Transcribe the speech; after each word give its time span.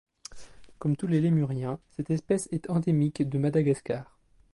Comme 0.79 0.95
tous 0.97 1.05
les 1.05 1.21
lémuriens, 1.21 1.79
cette 1.91 2.09
espèce 2.09 2.47
est 2.51 2.71
endémique 2.71 3.21
de 3.29 3.37
Madagascar. 3.37 4.17